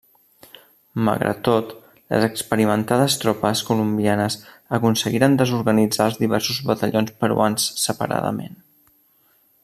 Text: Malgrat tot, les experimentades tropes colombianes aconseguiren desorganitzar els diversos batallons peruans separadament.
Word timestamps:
Malgrat 1.07 1.41
tot, 1.47 1.73
les 2.13 2.23
experimentades 2.27 3.17
tropes 3.23 3.61
colombianes 3.69 4.37
aconseguiren 4.77 5.35
desorganitzar 5.43 6.07
els 6.13 6.17
diversos 6.25 6.63
batallons 6.71 7.13
peruans 7.25 7.69
separadament. 7.87 8.57